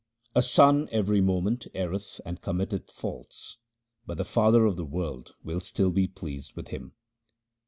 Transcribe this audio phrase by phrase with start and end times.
[0.33, 3.57] A son every moment erreth and committeth faults,
[4.07, 6.93] but the Father of the world will still be pleased with him.